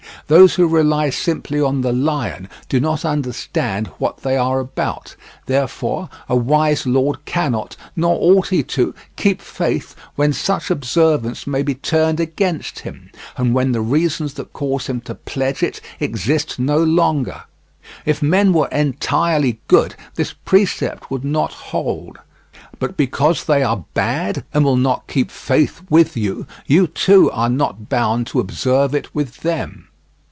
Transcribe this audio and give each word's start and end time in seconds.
Those 0.27 0.55
who 0.55 0.65
rely 0.65 1.09
simply 1.09 1.59
on 1.59 1.81
the 1.81 1.91
lion 1.91 2.47
do 2.69 2.79
not 2.79 3.03
understand 3.03 3.87
what 3.97 4.19
they 4.19 4.37
are 4.37 4.61
about. 4.61 5.17
Therefore 5.45 6.07
a 6.29 6.37
wise 6.37 6.87
lord 6.87 7.25
cannot, 7.25 7.75
nor 7.97 8.15
ought 8.17 8.47
he 8.47 8.63
to, 8.63 8.95
keep 9.17 9.41
faith 9.41 9.93
when 10.15 10.31
such 10.31 10.71
observance 10.71 11.45
may 11.45 11.63
be 11.63 11.75
turned 11.75 12.21
against 12.21 12.79
him, 12.79 13.11
and 13.35 13.53
when 13.53 13.73
the 13.73 13.81
reasons 13.81 14.35
that 14.35 14.53
caused 14.53 14.87
him 14.87 15.01
to 15.01 15.15
pledge 15.15 15.61
it 15.61 15.81
exist 15.99 16.57
no 16.57 16.77
longer. 16.81 17.43
If 18.05 18.21
men 18.21 18.53
were 18.53 18.69
entirely 18.69 19.59
good 19.67 19.95
this 20.15 20.31
precept 20.31 21.11
would 21.11 21.25
not 21.25 21.51
hold, 21.51 22.19
but 22.79 22.95
because 22.95 23.43
they 23.43 23.63
are 23.63 23.83
bad, 23.93 24.45
and 24.53 24.63
will 24.63 24.77
not 24.77 25.07
keep 25.07 25.29
faith 25.29 25.81
with 25.89 26.15
you, 26.15 26.47
you 26.67 26.87
too 26.87 27.29
are 27.31 27.49
not 27.49 27.89
bound 27.89 28.27
to 28.27 28.39
observe 28.39 28.95
it 28.95 29.13
with 29.13 29.37
them. 29.41 29.89